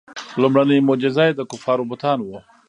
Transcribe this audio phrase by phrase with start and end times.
[0.41, 2.37] لومړنۍ معجزه یې د کفارو بتان وو.